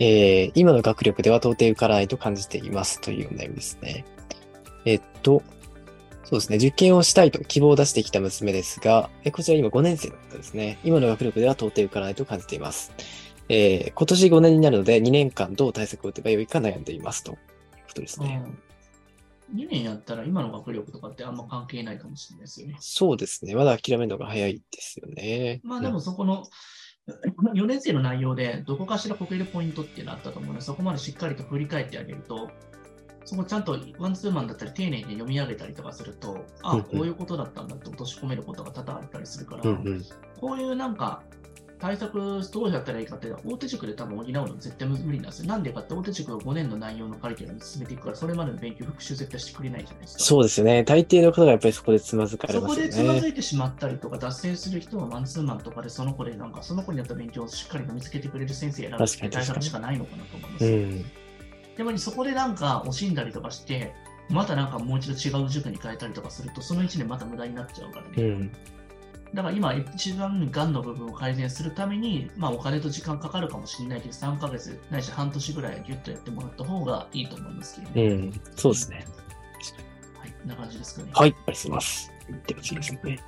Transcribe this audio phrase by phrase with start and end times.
[0.00, 4.04] えー、今の学力では到底受からないと感じていますというお悩みですね。
[4.84, 5.42] えっと、
[6.24, 6.56] そうですね。
[6.56, 10.78] 受験をしたいと希望を出してきた娘ですが、えこちら今5年生の方ですね。
[10.84, 12.92] 今の学力では到底受からないと感じています。
[13.48, 17.36] えー今年5年になるので2年間どう対策を打てばよいか悩んでいますという
[17.88, 18.42] ことですね。
[19.50, 22.76] うん、2年やったら今の学力とかってあんま関係ないかもしれないですよね。
[22.78, 23.54] そうですね。
[23.54, 25.60] まだ諦めるのが早いですよね。
[25.64, 26.44] まあでもそこの
[27.54, 32.50] 4年生の内容でどこかしらこけるポイントっていうのあったと思うので、そこまでしっかりと振り返ってあげると、
[33.24, 39.62] そこちゃんとワンツーマンだったり丁寧に読み上げたりとかすると、あうんうんこういうことだったんだって落とし込めることが多々あったりするから。
[40.40, 41.22] こういうなんか
[41.80, 45.46] 対策どうやったらいいかって、大手塾で多分補うの絶対無理なんですよ。
[45.46, 50.24] なんでかって大手塾は5年の内容のカリキュラム進めていくから、それまでの勉強復習絶対してくれないじゃないですか。
[50.24, 50.82] そうですよね。
[50.84, 53.28] 大抵の方がやっぱりそこでつまずかれそこますよでつまずね。
[53.28, 60.64] いてしまったりとか、脱線する人はマンツーマンとかでその子でなんか、その子にやった勉強をしっかりと見つけてくれる先生選ぶっ確かて対策しかないのかなと思います。
[60.64, 61.04] うん。
[61.76, 63.94] でもそこでなんか惜しんだりとかして、
[64.30, 68.12] またなんかもう一度違う塾に変えたりとかすると、その1年また無駄になっちゃうからね。
[68.16, 68.52] うん。
[69.34, 78.40] だから今、一番がんの部分を改善するために、まあお金と時間かかるかもしれないけど、3ヶ月ないし半年ぐらいギュッとやってもらった方がいいと思いますけど、ねうん。
[78.56, 79.04] そうですね。
[80.18, 81.10] はい、こんな感じですかね。
[81.14, 81.28] はい。
[81.28, 82.12] ありがとうございます。
[82.46, 83.18] では次ですね。